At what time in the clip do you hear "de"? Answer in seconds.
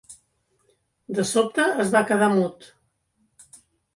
1.17-1.25